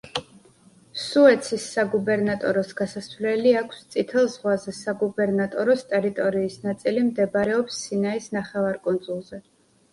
სუეცის 1.01 1.67
საგუბერნატოროს 1.73 2.71
გასასვლელი 2.79 3.53
აქვს 3.61 3.83
წითელ 3.97 4.27
ზღვაზე, 4.37 4.75
საგუბერნატოროს 4.79 5.87
ტერიტორიის 5.95 6.59
ნაწილი 6.67 7.07
მდებარეობს 7.13 7.81
სინაის 7.87 8.35
ნახევარკუნძულზე. 8.41 9.47